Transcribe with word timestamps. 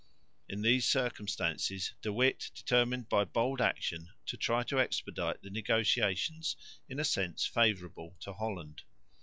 In 0.49 0.63
these 0.63 0.87
circumstances 0.87 1.93
De 2.01 2.11
Witt 2.11 2.49
determined 2.55 3.07
by 3.07 3.23
bold 3.23 3.61
action 3.61 4.09
to 4.25 4.35
try 4.35 4.63
to 4.63 4.79
expedite 4.79 5.43
the 5.43 5.51
negotiations 5.51 6.55
in 6.89 6.99
a 6.99 7.05
sense 7.05 7.45
favourable 7.45 8.17
to 8.21 8.33
Holland. 8.33 8.81